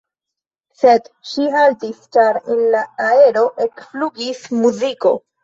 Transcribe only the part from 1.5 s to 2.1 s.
haltis,